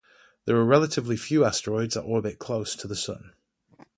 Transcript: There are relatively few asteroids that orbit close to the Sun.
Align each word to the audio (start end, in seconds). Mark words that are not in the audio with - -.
There 0.45 0.55
are 0.57 0.65
relatively 0.65 1.15
few 1.15 1.45
asteroids 1.45 1.93
that 1.93 2.01
orbit 2.01 2.39
close 2.39 2.75
to 2.75 2.87
the 2.87 2.95
Sun. 2.95 3.33